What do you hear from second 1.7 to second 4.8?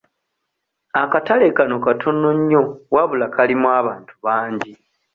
katono nnyo wabula kalimu abantu bangi.